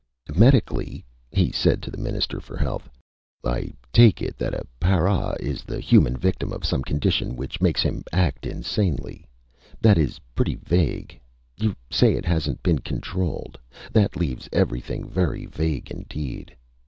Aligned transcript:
"Medically," 0.33 1.05
he 1.31 1.51
said 1.51 1.79
to 1.83 1.91
the 1.91 1.97
Minister 1.99 2.39
for 2.39 2.57
Health, 2.57 2.89
"I 3.45 3.71
take 3.93 4.19
it 4.19 4.35
that 4.39 4.55
a 4.55 4.65
para 4.79 5.35
is 5.39 5.61
the 5.63 5.79
human 5.79 6.17
victim 6.17 6.51
of 6.51 6.65
some 6.65 6.81
condition 6.81 7.35
which 7.35 7.61
makes 7.61 7.83
him 7.83 8.03
act 8.11 8.47
insanely. 8.47 9.27
That 9.79 9.99
is 9.99 10.17
pretty 10.33 10.55
vague. 10.55 11.19
You 11.55 11.75
say 11.91 12.15
it 12.15 12.25
hasn't 12.25 12.63
been 12.63 12.79
controlled. 12.79 13.59
That 13.91 14.15
leaves 14.15 14.49
everything 14.51 15.07
very 15.07 15.45
vague 15.45 15.91
indeed. 15.91 16.55